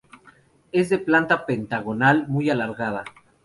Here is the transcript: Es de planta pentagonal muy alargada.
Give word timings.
Es 0.71 0.89
de 0.89 0.97
planta 0.97 1.45
pentagonal 1.45 2.27
muy 2.27 2.49
alargada. 2.49 3.03